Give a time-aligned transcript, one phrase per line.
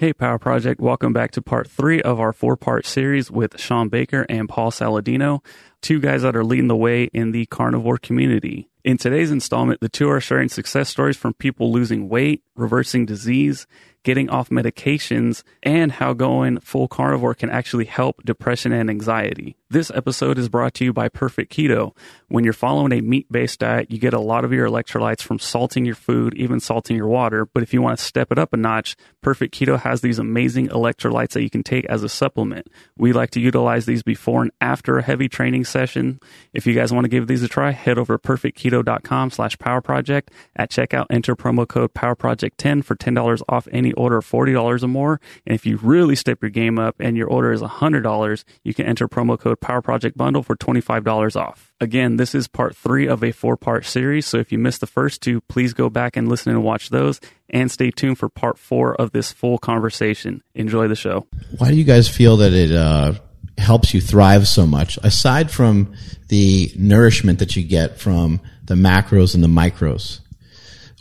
[0.00, 3.90] Hey, Power Project, welcome back to part three of our four part series with Shawn
[3.90, 5.44] Baker and Paul Saladino,
[5.80, 8.68] two guys that are leading the way in the carnivore community.
[8.82, 13.66] In today's installment, the two are sharing success stories from people losing weight, reversing disease,
[14.04, 19.56] getting off medications, and how going full carnivore can actually help depression and anxiety.
[19.68, 21.94] This episode is brought to you by Perfect Keto.
[22.28, 25.38] When you're following a meat based diet, you get a lot of your electrolytes from
[25.38, 27.44] salting your food, even salting your water.
[27.44, 30.68] But if you want to step it up a notch, Perfect Keto has these amazing
[30.68, 32.68] electrolytes that you can take as a supplement.
[32.96, 36.20] We like to utilize these before and after a heavy training session.
[36.52, 39.80] If you guys want to give these a try, head over to perfectketo.com slash power
[39.80, 40.30] project.
[40.56, 44.82] At checkout, enter promo code power project 10 for $10 off any order of $40
[44.82, 45.20] or more.
[45.46, 48.86] And if you really step your game up and your order is $100, you can
[48.86, 51.72] enter promo code Power Project Bundle for $25 off.
[51.80, 54.26] Again, this is part three of a four part series.
[54.26, 57.20] So if you missed the first two, please go back and listen and watch those
[57.48, 60.42] and stay tuned for part four of this full conversation.
[60.54, 61.26] Enjoy the show.
[61.58, 63.14] Why do you guys feel that it uh,
[63.58, 64.98] helps you thrive so much?
[65.02, 65.94] Aside from
[66.28, 70.20] the nourishment that you get from the macros and the micros,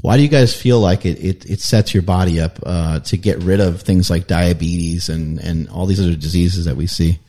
[0.02, 3.18] why do you guys feel like it, it, it sets your body up uh, to
[3.18, 7.20] get rid of things like diabetes and, and all these other diseases that we see?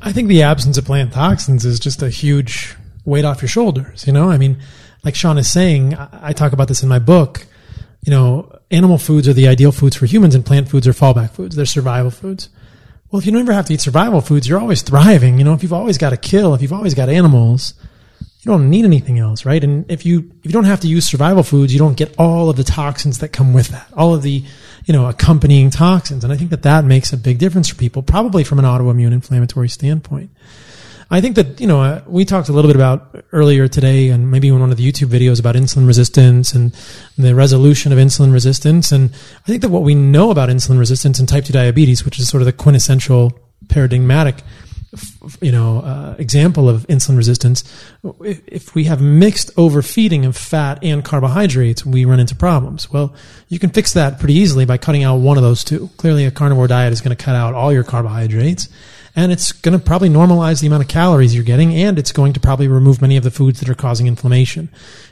[0.00, 4.06] I think the absence of plant toxins is just a huge weight off your shoulders.
[4.06, 4.58] You know, I mean,
[5.02, 7.46] like Shawn is saying, I talk about this in my book.
[8.04, 11.30] You know, animal foods are the ideal foods for humans, and plant foods are fallback
[11.30, 11.56] foods.
[11.56, 12.48] They're survival foods.
[13.14, 15.38] Well, if you never have to eat survival foods, you're always thriving.
[15.38, 17.74] You know, if you've always got to kill, if you've always got animals,
[18.18, 19.62] you don't need anything else, right?
[19.62, 22.50] And if you if you don't have to use survival foods, you don't get all
[22.50, 24.42] of the toxins that come with that, all of the
[24.84, 26.24] you know accompanying toxins.
[26.24, 29.12] And I think that that makes a big difference for people, probably from an autoimmune
[29.12, 30.30] inflammatory standpoint.
[31.10, 34.30] I think that you know uh, we talked a little bit about earlier today, and
[34.30, 36.72] maybe in one of the YouTube videos about insulin resistance and
[37.18, 38.92] the resolution of insulin resistance.
[38.92, 42.18] And I think that what we know about insulin resistance and type two diabetes, which
[42.18, 43.32] is sort of the quintessential
[43.68, 44.42] paradigmatic
[45.40, 47.64] you know uh, example of insulin resistance
[48.20, 52.90] if we have mixed overfeeding of fat and carbohydrates we run into problems.
[52.92, 53.14] Well
[53.48, 55.90] you can fix that pretty easily by cutting out one of those two.
[55.96, 58.68] Clearly a carnivore diet is going to cut out all your carbohydrates
[59.16, 62.32] and it's going to probably normalize the amount of calories you're getting and it's going
[62.32, 64.68] to probably remove many of the foods that are causing inflammation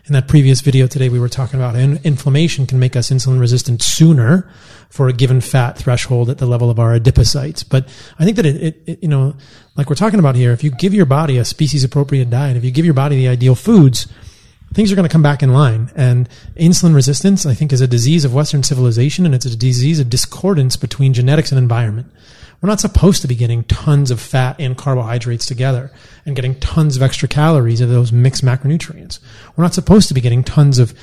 [0.06, 3.40] in that previous video today we were talking about in- inflammation can make us insulin
[3.40, 4.50] resistant sooner
[4.88, 8.46] for a given fat threshold at the level of our adipocytes but i think that
[8.46, 9.34] it, it, it you know
[9.76, 12.64] like we're talking about here if you give your body a species appropriate diet if
[12.64, 14.06] you give your body the ideal foods
[14.74, 15.90] things are going to come back in line.
[15.94, 20.00] And insulin resistance, I think, is a disease of Western civilization, and it's a disease
[20.00, 22.10] of discordance between genetics and environment.
[22.62, 25.90] We're not supposed to be getting tons of fat and carbohydrates together
[26.24, 29.18] and getting tons of extra calories of those mixed macronutrients.
[29.56, 30.94] We're not supposed to be getting tons of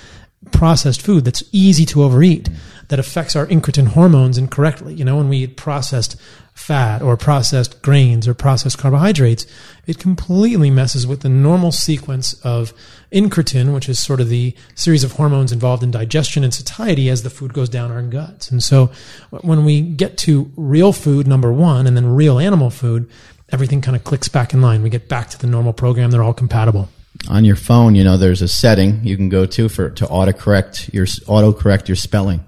[0.53, 2.49] processed food that's easy to overeat
[2.87, 4.93] that affects our incretin hormones incorrectly.
[4.93, 6.15] You know, when we eat processed
[6.59, 9.47] fat or processed grains or processed carbohydrates,
[9.87, 12.73] it completely messes with the normal sequence of
[13.11, 17.23] incretin, which is sort of the series of hormones involved in digestion and satiety as
[17.23, 18.51] the food goes down our guts.
[18.51, 18.91] And so
[19.31, 23.09] when we get to real food, number one, and then real animal food,
[23.51, 24.83] everything kind of clicks back in line.
[24.83, 26.11] We get back to the normal program.
[26.11, 26.89] They're all compatible
[27.27, 30.93] on your phone, you know, there's a setting you can go to for to autocorrect
[30.93, 32.45] your autocorrect your spelling.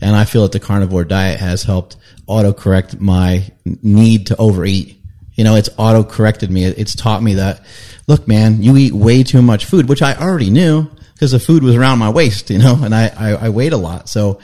[0.00, 1.96] And I feel that the carnivore diet has helped
[2.30, 4.96] autocorrect my need to overeat.
[5.34, 6.64] You know, it's auto corrected me.
[6.64, 7.64] It's taught me that,
[8.06, 11.62] look, man, you eat way too much food, which I already knew because the food
[11.62, 14.08] was around my waist, you know, and I, I, I weighed a lot.
[14.08, 14.40] So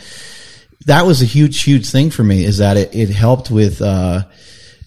[0.87, 4.23] that was a huge, huge thing for me is that it, it helped with, uh,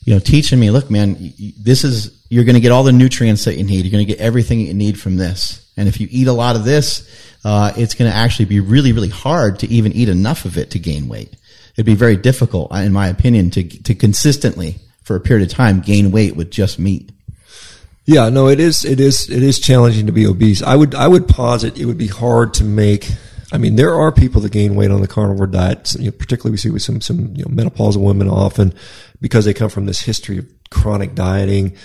[0.04, 3.46] you know, teaching me, look, man, this is, you're going to get all the nutrients
[3.46, 3.86] that you need.
[3.86, 5.72] You're going to get everything you need from this.
[5.78, 7.08] And if you eat a lot of this,
[7.46, 10.72] uh, it's going to actually be really, really hard to even eat enough of it
[10.72, 11.36] to gain weight
[11.80, 15.56] it'd be very difficult, uh, in my opinion, to to consistently for a period of
[15.56, 17.10] time gain weight with just meat.
[18.06, 20.62] Yeah, no, it is it is it is challenging to be obese.
[20.62, 23.10] I would I would posit it would be hard to make.
[23.54, 25.94] I mean, there are people that gain weight on the carnivore diet.
[25.94, 28.74] You know, particularly, we see with some some you know, menopausal women often
[29.22, 31.78] because they come from this history of chronic dieting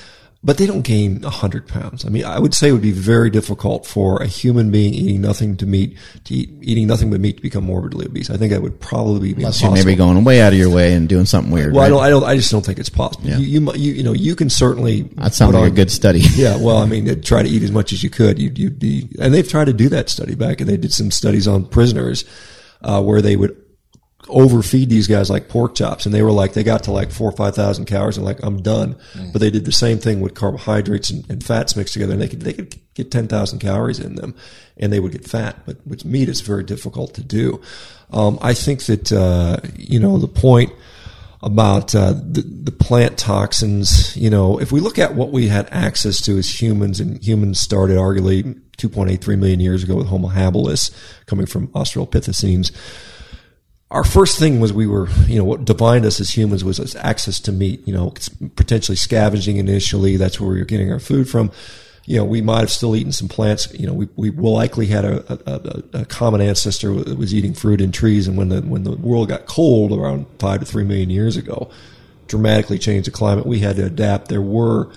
[0.44, 2.05] but they don't gain 100 pounds.
[2.05, 5.23] I mean, I would say it would be very difficult for a human being eating
[5.23, 8.29] nothing to meat, to eat, eating nothing but meat to become morbidly obese.
[8.29, 9.76] I think that would probably be Unless impossible.
[9.79, 11.73] you're maybe going way out of your way and doing something weird.
[11.73, 11.87] Well, right?
[11.87, 13.26] I don't, I don't, I just don't think it's possible.
[13.26, 13.38] Yeah.
[13.38, 15.02] You, you, you, you know, you can certainly.
[15.17, 16.20] That sounds like on- a good study.
[16.35, 18.38] Yeah, well, I mean, try to eat as much as you could.
[18.38, 21.11] You'd, you'd be, and they've tried to do that study back, and they did some
[21.11, 22.25] studies on prisoners,
[22.82, 23.56] uh, where they would
[24.29, 27.29] overfeed these guys like pork chops, and they were like they got to like four
[27.29, 28.97] or five thousand calories, and like I'm done.
[29.15, 29.32] Mm.
[29.32, 32.29] But they did the same thing with carbohydrates and, and, fats mixed together, and they
[32.29, 34.35] could they could get ten thousand calories in them,
[34.76, 35.61] and they would get fat.
[35.67, 37.61] But with meat, it's very difficult to do.
[38.11, 40.73] Um, I think that uh, you know the point
[41.43, 44.17] about uh, the, the, plant toxins.
[44.17, 47.61] You know, if we look at what we had access to as humans, and humans
[47.61, 50.91] started arguably 2.83 million years ago with Homo habilis
[51.26, 52.73] coming from Australopithecines
[53.94, 57.38] our first thing was we were, you know, what defined us as humans was access
[57.38, 58.12] to meat, you know,
[58.56, 60.17] potentially scavenging initially.
[60.17, 61.52] That's where we were getting our food from.
[62.05, 63.73] You know, we might have still eaten some plants.
[63.73, 65.32] You know, we, we likely had a,
[65.94, 68.26] a, a common ancestor that was eating fruit and trees.
[68.26, 71.70] And when the, when the world got cold around five to three million years ago,
[72.26, 74.29] dramatically changed the climate, we had to adapt.
[74.29, 74.90] There were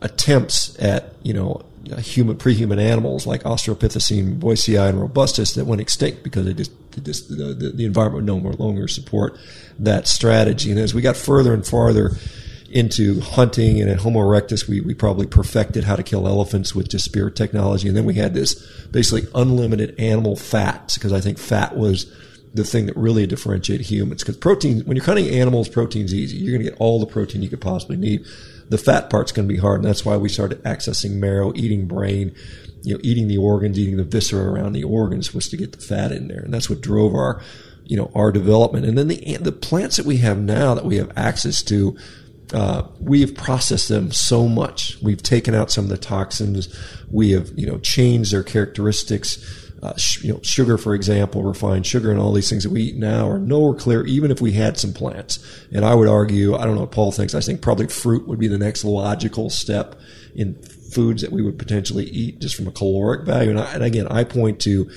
[0.00, 5.80] attempts at, you know, Uh, human pre-human animals like Australopithecine, boisei, and robustus that went
[5.80, 6.72] extinct because they just,
[7.02, 9.38] just the, the, the, environment no more longer support
[9.78, 10.70] that strategy.
[10.70, 12.12] And as we got further and farther
[12.70, 16.88] into hunting and at Homo erectus, we, we probably perfected how to kill elephants with
[16.88, 17.88] just spirit technology.
[17.88, 18.54] And then we had this
[18.90, 22.12] basically unlimited animal fats because I think fat was
[22.54, 24.22] the thing that really differentiated humans.
[24.22, 26.36] Because protein, when you're cutting animals, protein's easy.
[26.36, 28.26] You're going to get all the protein you could possibly need
[28.68, 31.86] the fat part's going to be hard, and that's why we started accessing marrow, eating
[31.86, 32.34] brain,
[32.82, 35.78] you know, eating the organs, eating the viscera around the organs was to get the
[35.78, 37.42] fat in there, and that's what drove our,
[37.84, 38.86] you know, our development.
[38.86, 41.96] And then the the plants that we have now that we have access to.
[42.50, 44.96] Uh, we have processed them so much.
[45.02, 46.74] We've taken out some of the toxins.
[47.10, 51.86] We have, you know, changed their characteristics uh, sh- you know, sugar, for example, refined
[51.86, 54.52] sugar, and all these things that we eat now are nowhere clear, even if we
[54.52, 55.38] had some plants.
[55.72, 57.34] And I would argue, I don't know what Paul thinks.
[57.34, 59.94] I think probably fruit would be the next logical step
[60.34, 60.54] in
[60.92, 63.50] foods that we would potentially eat just from a caloric value.
[63.50, 64.90] And, I, and again, I point to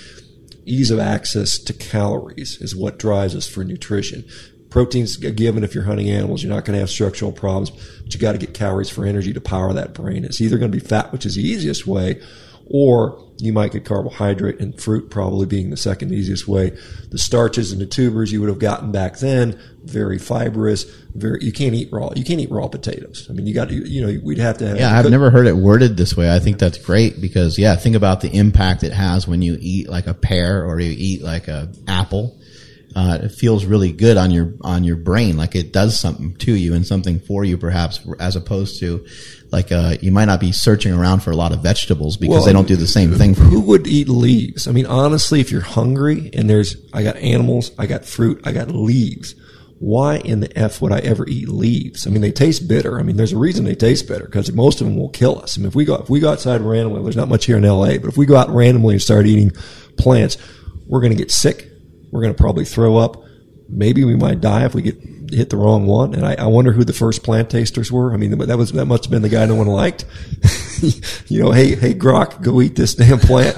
[0.66, 4.24] ease of access to calories is what drives us for nutrition.
[4.69, 6.42] Protein's a given if you're hunting animals.
[6.42, 9.33] You're not going to have structural problems, but you got to get calories for energy
[9.33, 10.24] to power that brain.
[10.24, 12.22] It's either going to be fat, which is the easiest way,
[12.71, 16.69] or you might get carbohydrate and fruit probably being the second easiest way.
[17.09, 20.83] The starches and the tubers you would have gotten back then, very fibrous,
[21.15, 23.27] very, you can't eat raw, you can't eat raw potatoes.
[23.29, 24.77] I mean, you got to, you know, we'd have to have.
[24.77, 26.33] Yeah, I've never heard it worded this way.
[26.33, 29.89] I think that's great because, yeah, think about the impact it has when you eat
[29.89, 32.39] like a pear or you eat like a apple
[32.95, 36.53] uh, it feels really good on your on your brain, like it does something to
[36.53, 39.06] you and something for you, perhaps, as opposed to
[39.51, 42.45] like uh, you might not be searching around for a lot of vegetables because well,
[42.45, 43.62] they don't do the same thing for who you.
[43.62, 44.68] would eat leaves?
[44.68, 48.53] I mean, honestly, if you're hungry and there's I got animals, I got fruit, I
[48.53, 49.36] got leaves.
[49.80, 52.06] Why in the f would I ever eat leaves?
[52.06, 53.00] I mean, they taste bitter.
[53.00, 55.57] I mean, there's a reason they taste bitter because most of them will kill us.
[55.57, 57.65] I mean, if we go if we go outside randomly, there's not much here in
[57.65, 59.51] L.A., but if we go out randomly and start eating
[59.97, 60.38] plants,
[60.88, 61.68] we're going to get sick.
[62.12, 63.24] We're going to probably throw up
[63.71, 66.13] maybe we might die if we get hit the wrong one.
[66.13, 68.13] And I, I wonder who the first plant tasters were.
[68.13, 70.06] I mean, that was that must have been the guy no one liked.
[71.28, 73.57] you know, hey, hey, Grok, go eat this damn plant.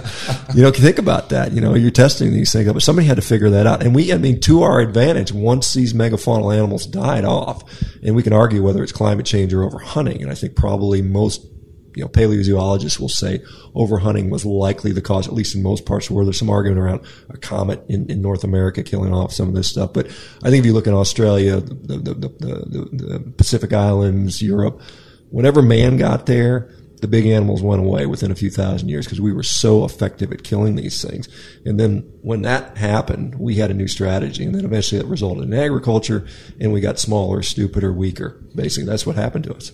[0.54, 1.52] you know, think about that.
[1.52, 3.84] You know, you're testing these things, but somebody had to figure that out.
[3.84, 7.64] And we, I mean, to our advantage, once these megafaunal animals died off,
[8.04, 11.02] and we can argue whether it's climate change or over hunting, and I think probably
[11.02, 11.46] most
[11.96, 13.40] you know, paleozoologists will say
[13.76, 16.28] overhunting was likely the cause, at least in most parts of the world.
[16.28, 19.70] There's some argument around a comet in, in North America killing off some of this
[19.70, 19.94] stuff.
[19.94, 20.08] But
[20.44, 24.82] I think if you look in Australia, the, the, the, the Pacific Islands, Europe,
[25.30, 26.70] whenever man got there,
[27.04, 30.32] the big animals went away within a few thousand years because we were so effective
[30.32, 31.28] at killing these things.
[31.66, 34.46] And then when that happened, we had a new strategy.
[34.46, 36.26] And then eventually it resulted in agriculture
[36.62, 38.42] and we got smaller, stupider, weaker.
[38.56, 39.74] Basically, that's what happened to us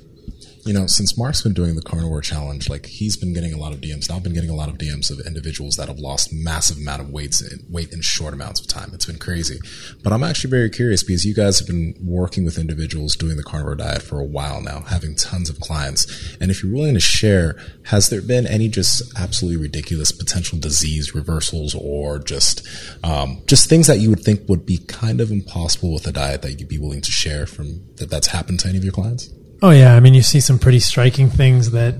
[0.66, 3.74] you know, since Mark's been doing the carnivore challenge, like he's been getting a lot
[3.74, 4.10] of DMs.
[4.10, 7.02] Now I've been getting a lot of DMs of individuals that have lost massive amount
[7.02, 8.92] of weights in, weight in short amounts of time.
[8.94, 9.60] It's been crazy.
[10.04, 13.44] But I'm actually very curious because you guys have been working with individuals doing the
[13.44, 16.36] carnivore diet for a while now, having tons of clients.
[16.40, 21.16] And if you're willing to share, has there been any just absolutely ridiculous potential disease
[21.16, 22.68] reversals or just
[23.04, 26.42] um, just things that you would think would be kind of impossible with a diet
[26.42, 29.30] that you'd be willing to share from that that's happened to any of your clients?
[29.62, 31.96] Oh yeah, I mean you see some pretty striking things that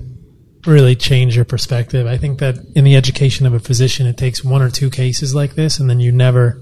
[0.66, 2.06] really change your perspective.
[2.06, 5.34] I think that in the education of a physician, it takes one or two cases
[5.34, 6.60] like this, and then you never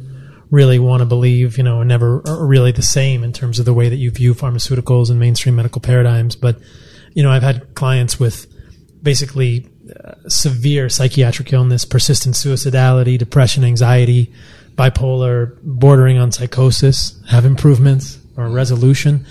[0.50, 3.74] really want to believe, you know, never are really the same in terms of the
[3.74, 6.36] way that you view pharmaceuticals and mainstream medical paradigms.
[6.36, 6.58] But
[7.14, 8.46] you know, I've had clients with
[9.02, 9.68] basically
[10.04, 14.32] uh, severe psychiatric illness, persistent suicidality, depression, anxiety,
[14.74, 19.26] bipolar, bordering on psychosis, have improvements or resolution.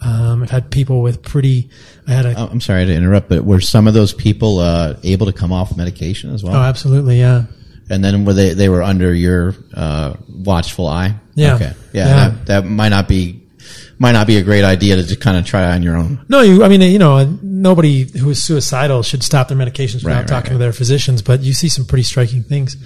[0.00, 1.70] Um, I've had people with pretty.
[2.06, 2.34] I had a.
[2.38, 5.52] Oh, I'm sorry to interrupt, but were some of those people uh, able to come
[5.52, 6.54] off medication as well?
[6.54, 7.44] Oh, absolutely, yeah.
[7.90, 11.16] And then were they they were under your uh, watchful eye?
[11.34, 11.54] Yeah.
[11.54, 11.72] Okay.
[11.92, 12.06] Yeah.
[12.06, 12.28] Yeah.
[12.28, 13.40] That, that might not be
[13.98, 16.24] might not be a great idea to just kind of try on your own.
[16.28, 16.62] No, you.
[16.62, 20.28] I mean, you know, nobody who is suicidal should stop their medications without Right, right,
[20.28, 20.54] talking right.
[20.54, 21.22] to their physicians.
[21.22, 22.76] But you see some pretty striking things.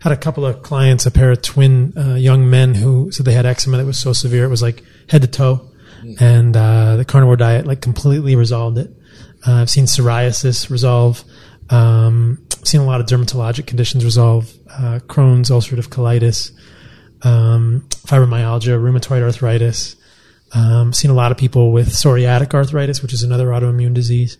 [0.00, 3.32] Had a couple of clients, a pair of twin uh, young men who said they
[3.32, 5.68] had eczema that was so severe it was like head to toe,
[6.20, 8.90] and uh, the carnivore diet like completely resolved it.
[9.46, 11.22] Uh, I've seen psoriasis resolve.
[11.70, 14.52] Um, seen a lot of dermatologic conditions resolve.
[14.70, 16.52] Uh, Crohn's, ulcerative colitis,
[17.22, 19.96] um, fibromyalgia, rheumatoid arthritis.
[20.52, 24.38] Um, seen a lot of people with psoriatic arthritis, which is another autoimmune disease.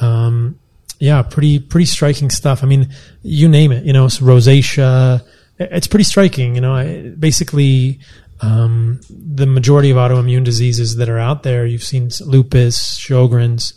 [0.00, 0.58] Um,
[0.98, 2.62] yeah, pretty pretty striking stuff.
[2.62, 2.88] I mean,
[3.22, 3.84] you name it.
[3.84, 5.22] You know, rosacea.
[5.58, 6.54] It's pretty striking.
[6.54, 8.00] You know, I, basically,
[8.44, 13.74] um, the majority of autoimmune diseases that are out there, you've seen lupus, Sjogren's,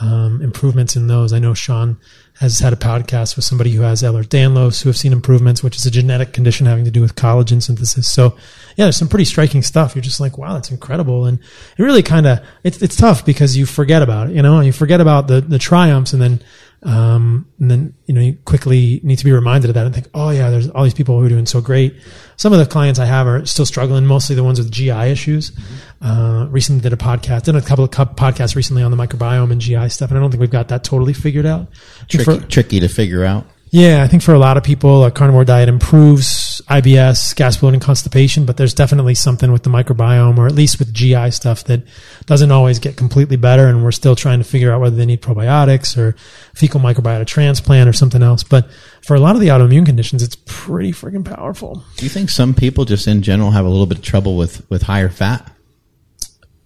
[0.00, 1.32] um, improvements in those.
[1.32, 1.98] I know Shawn
[2.38, 5.84] has had a podcast with somebody who has Ehlers-Danlos who have seen improvements, which is
[5.84, 8.08] a genetic condition having to do with collagen synthesis.
[8.08, 8.34] So
[8.76, 9.94] yeah, there's some pretty striking stuff.
[9.94, 11.26] You're just like, wow, that's incredible.
[11.26, 11.38] And
[11.76, 14.72] it really kind of, it's, it's tough because you forget about it, you know, you
[14.72, 16.40] forget about the, the triumphs and then,
[16.82, 20.08] um, and then, you know, you quickly need to be reminded of that and think,
[20.14, 21.94] oh yeah, there's all these people who are doing so great.
[22.36, 25.52] Some of the clients I have are still struggling, mostly the ones with GI issues.
[26.00, 29.60] Uh, recently did a podcast, did a couple of podcasts recently on the microbiome and
[29.60, 30.10] GI stuff.
[30.10, 31.68] And I don't think we've got that totally figured out.
[32.08, 33.46] Tricky, for- tricky to figure out.
[33.70, 37.78] Yeah, I think for a lot of people, a carnivore diet improves IBS, gas bloating,
[37.78, 41.84] constipation, but there's definitely something with the microbiome, or at least with GI stuff, that
[42.26, 43.68] doesn't always get completely better.
[43.68, 46.16] And we're still trying to figure out whether they need probiotics or
[46.52, 48.42] fecal microbiota transplant or something else.
[48.42, 48.68] But
[49.02, 51.84] for a lot of the autoimmune conditions, it's pretty freaking powerful.
[51.96, 54.68] Do you think some people just in general have a little bit of trouble with,
[54.68, 55.48] with higher fat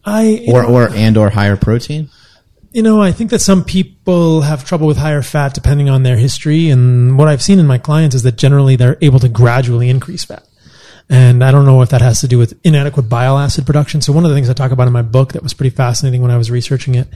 [0.06, 2.08] I or, or and or higher protein?
[2.74, 6.16] You know, I think that some people have trouble with higher fat depending on their
[6.16, 6.70] history.
[6.70, 10.24] And what I've seen in my clients is that generally they're able to gradually increase
[10.24, 10.44] fat.
[11.08, 14.00] And I don't know if that has to do with inadequate bile acid production.
[14.00, 16.20] So one of the things I talk about in my book that was pretty fascinating
[16.20, 17.06] when I was researching it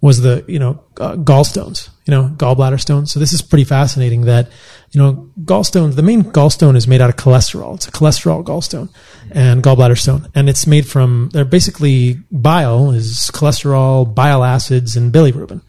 [0.00, 3.12] was the, you know, uh, gallstones, you know, gallbladder stones.
[3.12, 4.48] So this is pretty fascinating that,
[4.92, 7.74] you know, gallstones, the main gallstone is made out of cholesterol.
[7.74, 8.88] It's a cholesterol gallstone
[9.30, 10.28] and gallbladder stone.
[10.34, 15.60] And it's made from, they're basically bile is cholesterol, bile acids, and bilirubin.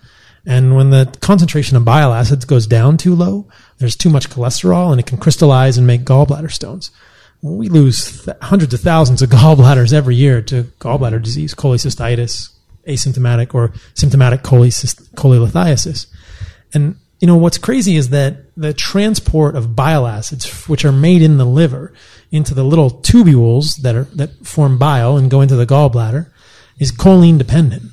[0.45, 3.47] And when the concentration of bile acids goes down too low,
[3.79, 6.91] there's too much cholesterol and it can crystallize and make gallbladder stones.
[7.41, 12.49] We lose th- hundreds of thousands of gallbladders every year to gallbladder disease, cholecystitis,
[12.87, 16.07] asymptomatic or symptomatic cholecyst- cholelithiasis.
[16.73, 21.21] And you know what's crazy is that the transport of bile acids, which are made
[21.21, 21.93] in the liver,
[22.31, 26.31] into the little tubules that are that form bile and go into the gallbladder,
[26.79, 27.83] is choline dependent.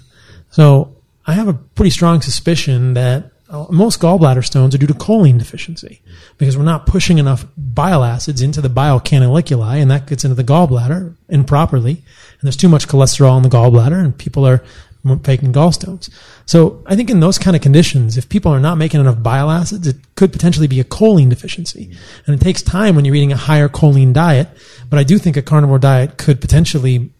[0.50, 4.94] So I have a pretty strong suspicion that uh, most gallbladder stones are due to
[4.94, 6.02] choline deficiency
[6.38, 10.34] because we're not pushing enough bile acids into the bile canaliculi and that gets into
[10.34, 11.92] the gallbladder improperly.
[11.92, 14.64] And there's too much cholesterol in the gallbladder and people are
[15.22, 16.08] faking gallstones.
[16.46, 19.50] So I think in those kind of conditions, if people are not making enough bile
[19.50, 21.94] acids, it could potentially be a choline deficiency.
[22.26, 24.48] And it takes time when you're eating a higher choline diet.
[24.88, 27.10] But I do think a carnivore diet could potentially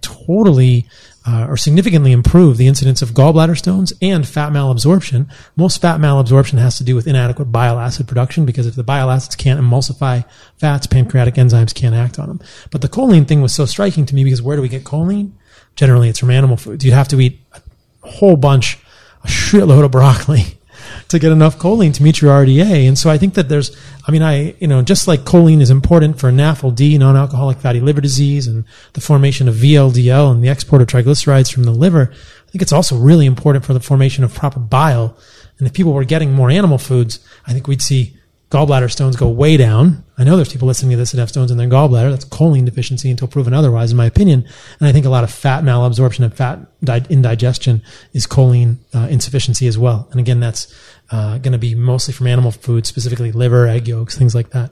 [0.00, 0.86] totally
[1.26, 5.30] uh, or significantly improve the incidence of gallbladder stones and fat malabsorption.
[5.56, 9.10] Most fat malabsorption has to do with inadequate bile acid production because if the bile
[9.10, 10.24] acids can't emulsify
[10.56, 12.40] fats, pancreatic enzymes can't act on them.
[12.70, 15.32] But the choline thing was so striking to me because where do we get choline?
[15.78, 16.84] Generally, it's from animal foods.
[16.84, 17.60] You'd have to eat a
[18.08, 18.78] whole bunch,
[19.22, 20.42] a shitload of broccoli
[21.08, 22.88] to get enough choline to meet your RDA.
[22.88, 25.70] And so I think that there's, I mean, I, you know, just like choline is
[25.70, 30.82] important for NAFLD, non-alcoholic fatty liver disease and the formation of VLDL and the export
[30.82, 32.10] of triglycerides from the liver.
[32.10, 35.16] I think it's also really important for the formation of proper bile.
[35.60, 38.17] And if people were getting more animal foods, I think we'd see
[38.50, 40.04] gallbladder stones go way down.
[40.16, 42.10] I know there's people listening to this that have stones in their gallbladder.
[42.10, 44.46] That's choline deficiency until proven otherwise, in my opinion.
[44.80, 46.66] And I think a lot of fat malabsorption and fat
[47.10, 50.08] indigestion is choline uh, insufficiency as well.
[50.10, 50.74] And again, that's
[51.10, 54.70] uh, going to be mostly from animal foods, specifically liver, egg yolks, things like that.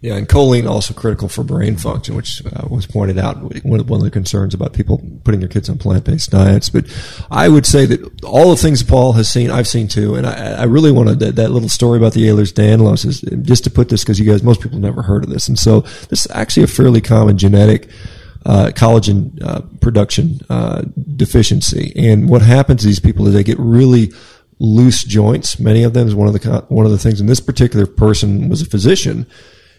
[0.00, 3.88] Yeah, and choline also critical for brain function, which uh, was pointed out one of,
[3.88, 6.70] the concerns about people putting their kids on plant-based diets.
[6.70, 6.84] But
[7.32, 10.60] I would say that all the things Paul has seen, I've seen too, and I,
[10.60, 14.04] I really wanted that, that little story about the Ehlers-Danlos is just to put this
[14.04, 16.68] because you guys, most people never heard of this, and so this is actually a
[16.68, 17.88] fairly common genetic
[18.46, 20.82] uh, collagen uh, production uh,
[21.16, 21.92] deficiency.
[21.96, 24.12] And what happens to these people is they get really
[24.60, 25.58] loose joints.
[25.58, 27.20] Many of them is one of the one of the things.
[27.20, 29.26] And this particular person was a physician,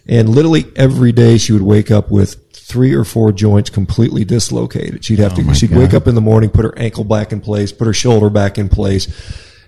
[0.10, 5.06] and literally every day she would wake up with three or four joints completely dislocated.
[5.06, 5.54] She'd have Oh to.
[5.54, 5.80] She'd God.
[5.80, 8.58] wake up in the morning, put her ankle back in place, put her shoulder back
[8.58, 9.08] in place.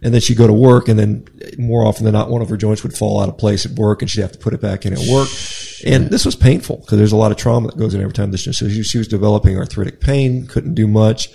[0.04, 1.28] And then she'd go to work, and then
[1.60, 4.02] more often than not, one of her joints would fall out of place at work,
[4.02, 5.30] and she'd have to put it back in at work.
[5.86, 8.32] And this was painful because there's a lot of trauma that goes in every time
[8.32, 8.46] this.
[8.46, 11.30] So she, she was developing arthritic pain, couldn't do much,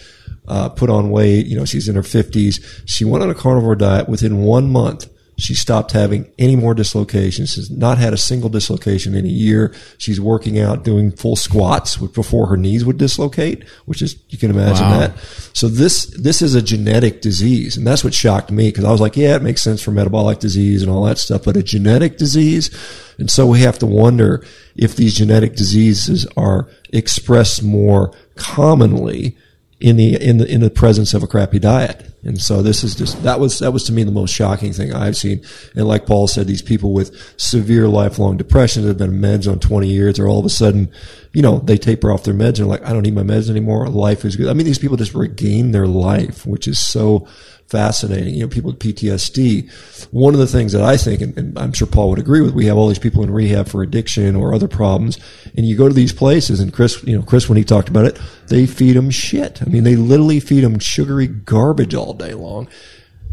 [0.49, 1.47] uh, put on weight.
[1.47, 2.83] You know, she's in her 50s.
[2.87, 5.09] She went on a carnivore diet within one month.
[5.39, 7.51] She stopped having any more dislocations.
[7.53, 9.75] She's not had a single dislocation in a year.
[9.99, 14.39] She's working out, doing full squats which before her knees would dislocate, which is, you
[14.39, 14.99] can imagine Wow.
[14.99, 15.19] that.
[15.53, 17.77] So this, this is a genetic disease.
[17.77, 20.39] And that's what shocked me because I was like, yeah, it makes sense for metabolic
[20.39, 22.71] disease and all that stuff, but a genetic disease.
[23.19, 24.43] And so we have to wonder
[24.75, 29.37] if these genetic diseases are expressed more commonly
[29.79, 32.11] in the in the in the presence of a crappy diet.
[32.23, 34.93] And so this is just that was that was to me the most shocking thing
[34.93, 35.43] I've seen.
[35.75, 39.61] And like Paul said, these people with severe lifelong depression that have been meds on
[39.61, 40.91] twenty years, or all of a sudden,
[41.33, 43.51] you know, they taper off their meds and are like, I don't need my meds
[43.51, 43.89] anymore.
[43.89, 44.49] Life is good.
[44.49, 47.29] I mean, these people just regain their life, which is so
[47.69, 48.35] fascinating.
[48.35, 49.71] You know, people with PTSD.
[50.13, 52.55] One of the things that I think, and, and I'm sure Paul would agree with,
[52.55, 55.19] we have all these people in rehab for addiction or other problems,
[55.57, 58.05] and you go to these places, and Chris, you know, Chris, when he talked about
[58.05, 58.19] it,
[58.49, 59.61] they feed them shit.
[59.63, 62.69] I mean, they literally feed them sugary garbage all day long.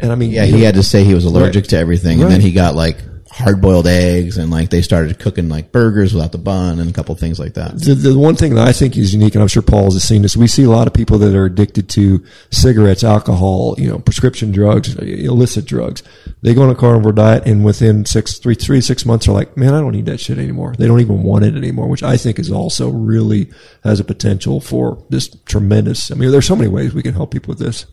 [0.00, 1.70] And I mean, Yeah, he know, had to say he was allergic Right.
[1.70, 2.98] to everything, and then he got like
[3.34, 6.92] hard boiled eggs, and like they started cooking like burgers without the bun, and a
[6.92, 7.78] couple things like that.
[7.80, 10.22] the, the one thing that I think is unique, and I'm sure Paul's has seen
[10.22, 13.98] this, we see a lot of people that are addicted to cigarettes, alcohol, you know,
[13.98, 16.02] prescription drugs, illicit drugs.
[16.42, 19.56] They go on a carnivore diet, and within six, three, three, six months, are like,
[19.56, 20.74] man, I don't need that shit anymore.
[20.78, 23.50] They don't even want it anymore, which I think is also really
[23.82, 26.12] has a potential for this tremendous.
[26.12, 27.86] I mean, there's so many ways we can help people with this.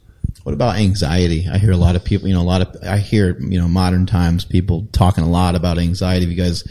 [0.43, 1.48] What about anxiety?
[1.51, 3.67] I hear a lot of people, you know, a lot of, I hear, you know,
[3.67, 6.25] modern times people talking a lot about anxiety.
[6.25, 6.63] Have you guys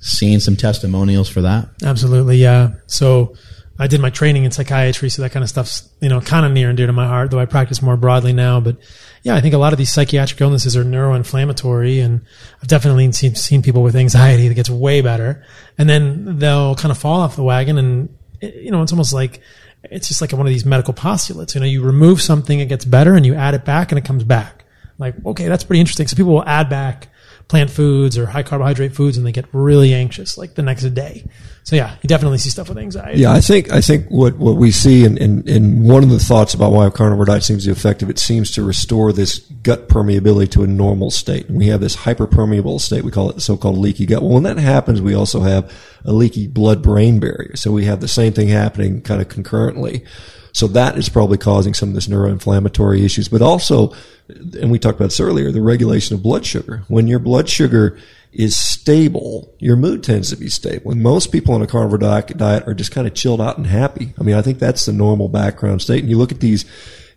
[0.00, 1.68] seen some testimonials for that?
[1.84, 2.72] Absolutely, yeah.
[2.86, 3.36] So
[3.78, 6.52] I did my training in psychiatry, so that kind of stuff's you know kind of
[6.52, 7.30] near and dear to my heart.
[7.30, 8.76] Though I practice more broadly now, but
[9.22, 12.20] yeah, I think a lot of these psychiatric illnesses are neuroinflammatory, and
[12.60, 15.44] I've definitely seen seen people with anxiety that gets way better,
[15.78, 19.40] and then they'll kind of fall off the wagon, and you know it's almost like
[19.84, 21.54] it's just like one of these medical postulates.
[21.54, 24.04] You know, you remove something, it gets better, and you add it back, and it
[24.04, 24.64] comes back.
[24.98, 26.06] Like, okay, that's pretty interesting.
[26.06, 27.08] So people will add back
[27.48, 31.28] plant foods or high carbohydrate foods and they get really anxious like the next day.
[31.64, 33.20] So yeah, you definitely see stuff with anxiety.
[33.20, 36.10] Yeah, I think I think what, what we see and in, in, in one of
[36.10, 39.12] the thoughts about why a carnivore diet seems to be effective, it seems to restore
[39.12, 41.48] this gut permeability to a normal state.
[41.48, 44.22] And we have this hyperpermeable state, we call it the so-called leaky gut.
[44.22, 45.72] Well, when that happens, we also have
[46.04, 47.54] a leaky blood-brain barrier.
[47.54, 50.04] So we have the same thing happening kind of concurrently.
[50.52, 53.94] So that is probably causing some of this neuroinflammatory issues, but also,
[54.28, 56.82] and we talked about this earlier, the regulation of blood sugar.
[56.88, 57.98] When your blood sugar
[58.32, 60.90] is stable, your mood tends to be stable.
[60.90, 64.14] And most people on a carnivore diet, are just kind of chilled out and happy.
[64.18, 66.00] I mean, I think that's the normal background state.
[66.00, 66.64] And you look at these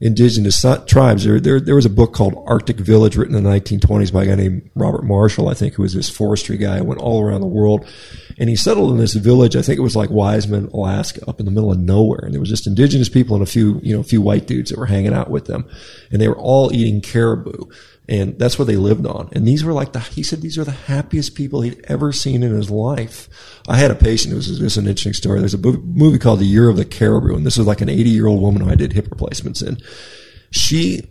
[0.02, 1.24] indigenous tribes.
[1.24, 4.28] There, there, there was a book called Arctic Village written in the 1920s by a
[4.28, 7.42] guy named Robert Marshall, I think, who was this forestry guy who went all around
[7.42, 7.88] the world.
[8.38, 9.56] And he settled in this village.
[9.56, 12.22] I think it was like Wiseman, Alaska, up in the middle of nowhere.
[12.24, 14.70] And there was just indigenous people and a few, you know, a few white dudes
[14.70, 15.66] that were hanging out with them.
[16.12, 17.66] And they were all eating caribou.
[18.08, 19.30] And that's what they lived on.
[19.32, 22.44] And these were like the, he said these are the happiest people he'd ever seen
[22.44, 23.28] in his life.
[23.68, 25.40] I had a patient, it was, is an interesting story.
[25.40, 27.36] There's a movie called The Year of the Caribou.
[27.36, 29.78] And this was like an 80 year old woman who I did hip replacements in.
[30.52, 31.10] She,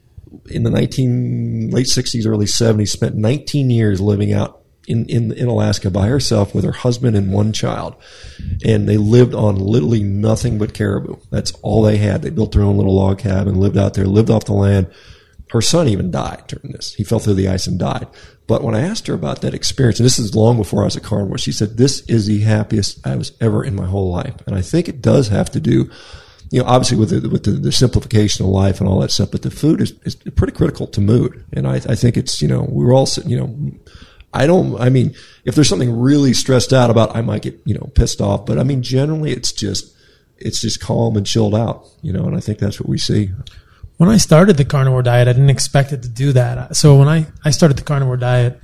[0.51, 5.49] in the 19, late 60s, early 70s, spent 19 years living out in, in, in
[5.49, 7.97] Alaska by herself with her husband and one child.
[8.65, 11.17] And they lived on literally nothing but caribou.
[11.31, 12.23] That's all they had.
[12.23, 14.93] They built their own little log cabin, lived out there, lived off the land.
[15.55, 16.95] Her son even died during this.
[16.95, 18.09] He fell through the ice and died.
[18.49, 20.97] But when I asked her about that experience, and this is long before I was
[20.97, 24.35] a carnivore, she said, this is the happiest I was ever in my whole life.
[24.49, 25.89] And I think it does have to do,
[26.51, 29.31] you know, obviously with the, with the, the simplification of life and all that stuff,
[29.31, 31.45] but the food is, is pretty critical to mood.
[31.53, 33.73] And I, I think it's, you know, we're all, sitting, you know,
[34.33, 35.15] I don't, I mean,
[35.45, 38.59] if there's something really stressed out about, I might get, you know, pissed off, but
[38.59, 39.97] I mean, generally it's just,
[40.37, 43.31] it's just calm and chilled out, you know, and I think that's what we see.
[43.97, 46.77] When I started the carnivore diet, I didn't expect it to do that.
[46.77, 48.61] So when I, I started the carnivore diet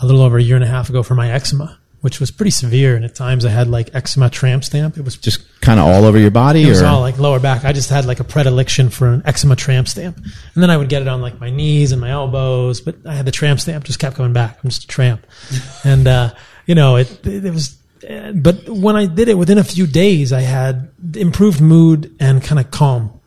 [0.00, 2.50] a little over a year and a half ago for my eczema, which was pretty
[2.50, 2.96] severe.
[2.96, 4.96] And at times I had like eczema tramp stamp.
[4.96, 7.64] It was just, kind of all over your body, it was all like lower back.
[7.64, 10.16] I just had like a predilection for an eczema tramp stamp.
[10.16, 13.14] And then I would get it on like my knees and my elbows, but I
[13.14, 14.58] had the tramp stamp just kept coming back.
[14.64, 15.26] I'm just a tramp.
[15.84, 16.32] and, uh,
[16.66, 17.76] you know, it, it, it was,
[18.34, 22.58] but when I did it within a few days, I had improved mood and kind
[22.58, 23.19] of calm.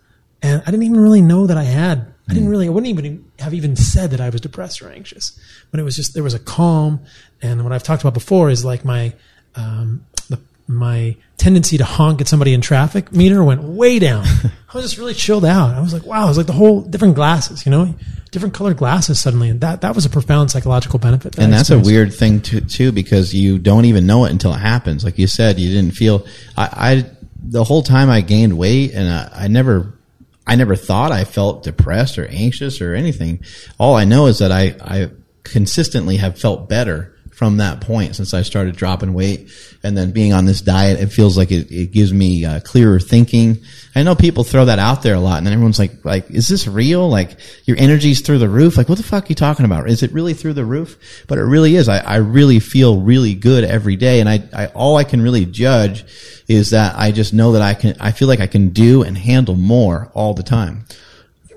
[0.44, 2.14] And I didn't even really know that I had.
[2.30, 2.68] I didn't really.
[2.68, 5.38] I wouldn't even have even said that I was depressed or anxious.
[5.72, 7.02] But it was just there was a calm,
[7.42, 9.14] and what I've talked about before is like my
[9.56, 14.26] um, the, my tendency to honk at somebody in traffic meter went way down.
[14.74, 15.76] I was just really chilled out.
[15.76, 17.66] I was like, wow, it was like the whole different glasses.
[17.66, 17.96] You know,
[18.32, 21.36] different colored glasses suddenly, and that that was a profound psychological benefit.
[21.36, 24.54] that and that's a weird thing to, too because you don't even know it until
[24.54, 25.04] it happens.
[25.04, 26.26] Like you said, you didn't feel.
[26.58, 27.12] I, I
[27.44, 29.94] the whole time I gained weight, and I, I never,
[30.46, 33.44] I never thought I felt depressed or anxious or anything.
[33.78, 35.12] All I know is that I, I
[35.44, 39.52] consistently have felt better from that point since I started dropping weight
[39.84, 41.02] and then being on this diet.
[41.02, 43.58] It feels like it, it gives me uh, clearer thinking.
[43.94, 46.48] I know people throw that out there a lot and then everyone's like, like, is
[46.48, 47.10] this real?
[47.10, 48.78] Like your energy's through the roof.
[48.78, 49.90] Like what the fuck are you talking about?
[49.90, 51.26] Is it really through the roof?
[51.28, 51.90] But it really is.
[51.90, 54.22] I, I really feel really good every day.
[54.22, 56.06] And I, I, all I can really judge
[56.48, 59.18] is that I just know that I can, I feel like I can do and
[59.18, 60.86] handle more all the time.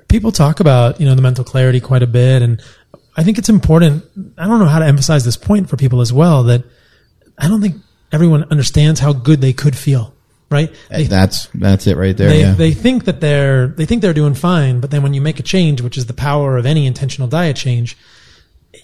[0.08, 2.60] people talk about you know the mental clarity quite a bit and
[3.16, 4.04] i think it's important
[4.38, 6.64] i don't know how to emphasize this point for people as well that
[7.38, 7.76] i don't think
[8.12, 10.14] everyone understands how good they could feel
[10.50, 12.28] right they, That's, that's it right there.
[12.28, 12.52] they, yeah.
[12.52, 15.42] they think that they're they think they're doing fine but then when you make a
[15.42, 17.96] change which is the power of any intentional diet change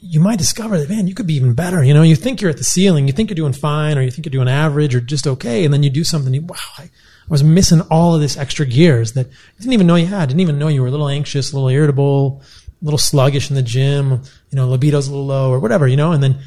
[0.00, 2.50] you might discover that man you could be even better you know you think you're
[2.50, 5.00] at the ceiling you think you're doing fine or you think you're doing average or
[5.00, 8.20] just okay and then you do something you, wow I, I was missing all of
[8.20, 10.88] this extra gears that you didn't even know you had didn't even know you were
[10.88, 12.42] a little anxious a little irritable
[12.82, 16.12] little sluggish in the gym you know libido's a little low or whatever you know
[16.12, 16.38] and then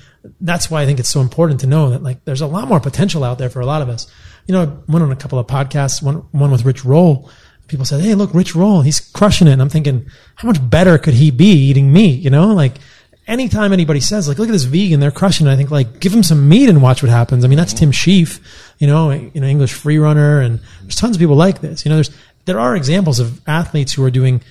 [0.41, 2.79] that's why i think it's so important to know that like there's a lot more
[2.79, 4.07] potential out there for a lot of us.
[4.47, 7.29] You know i went on a couple of podcasts one one with rich roll
[7.67, 9.53] people said hey look rich roll he's crushing it.
[9.53, 12.53] And i'm thinking how much better could he be eating meat you know?
[12.53, 12.73] Like
[13.27, 16.13] anytime anybody says like look at this vegan they're crushing it i think like give
[16.13, 17.43] him some meat and watch what happens.
[17.45, 18.39] I mean that's tim shieff
[18.77, 21.85] you know you know english free runner and there's tons of people like this.
[21.85, 22.11] You know there's
[22.45, 24.41] there are examples of athletes who are doing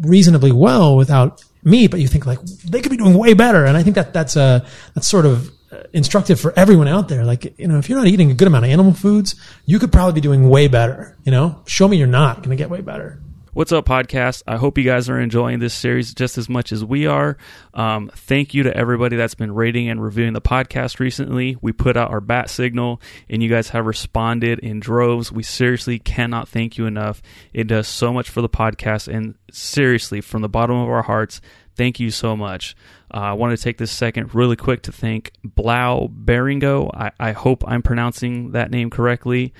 [0.00, 3.64] reasonably well without meat but you think like they could be doing way better.
[3.64, 7.24] And i think that that's a, that's sort of uh, instructive for everyone out there.
[7.24, 9.92] Like you know if you're not eating a good amount of animal foods you could
[9.92, 11.62] probably be doing way better you know?
[11.66, 13.20] Show me you're not going to get way better
[13.52, 14.44] What's up, podcast?
[14.46, 17.36] I hope you guys are enjoying this series just as much as we are.
[17.74, 21.56] Um, thank you to everybody that's been rating and reviewing the podcast recently.
[21.60, 25.32] We put out our bat signal, and you guys have responded in droves.
[25.32, 27.22] We seriously cannot thank you enough.
[27.52, 31.40] It does so much for the podcast, and seriously, from the bottom of our hearts,
[31.74, 32.76] thank you so much.
[33.12, 36.88] Uh, I want to take this second really quick to thank Blau Beringo.
[36.94, 39.54] I, I hope I'm pronouncing that name correctly.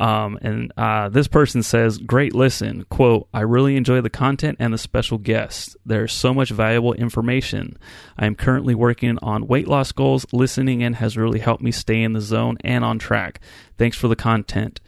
[0.00, 4.72] Um, and uh, this person says, "Great listen." Quote: I really enjoy the content and
[4.72, 5.76] the special guests.
[5.84, 7.76] There's so much valuable information.
[8.18, 10.24] I am currently working on weight loss goals.
[10.32, 13.40] Listening in has really helped me stay in the zone and on track.
[13.76, 14.80] Thanks for the content.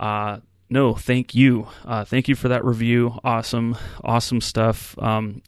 [0.00, 1.68] Uh, no, thank you.
[1.84, 3.20] Uh, thank you for that review.
[3.22, 4.98] Awesome, awesome stuff.
[4.98, 5.42] Um,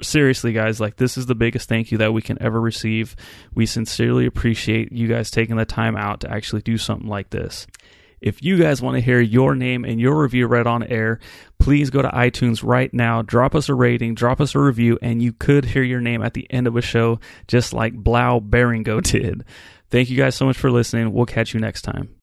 [0.00, 3.14] seriously, guys, like this is the biggest thank you that we can ever receive.
[3.54, 7.66] We sincerely appreciate you guys taking the time out to actually do something like this.
[8.24, 11.20] If you guys want to hear your name and your review read on air,
[11.60, 15.20] please go to iTunes right now, drop us a rating, drop us a review, and
[15.20, 19.02] you could hear your name at the end of a show, just like Blau Beringo
[19.12, 19.44] did.
[19.90, 21.12] Thank you guys so much for listening.
[21.12, 22.08] We'll catch you next time.